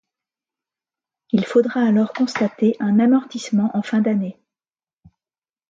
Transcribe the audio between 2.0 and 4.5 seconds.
constater un amortissement en fin d'année.